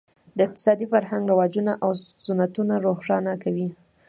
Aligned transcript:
د 0.37 0.39
اقتصادي 0.47 0.85
فرهنګ 0.93 1.23
رواجونه 1.31 1.71
او 1.83 1.89
سنتونه 2.25 2.75
روښانه 2.85 3.33
کوي. 3.43 3.67